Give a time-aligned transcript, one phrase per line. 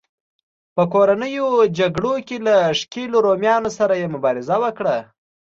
[0.75, 1.47] په کورنیو
[1.77, 4.95] جګړو کې له ښکېلو رومیانو سره یې مبارزه وکړه